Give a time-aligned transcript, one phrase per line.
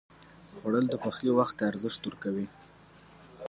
[0.57, 2.47] خوړل د پخلي وخت ته ارزښت ورکوي